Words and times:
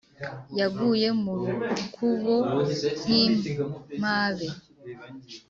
yaguye 0.59 1.09
mu 1.21 1.33
rukubo 1.39 2.35
nk’impabe, 3.01 4.47